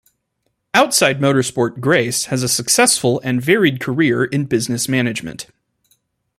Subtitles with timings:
[0.73, 5.45] Outside motorsport Grace has a successful and varied career in business management.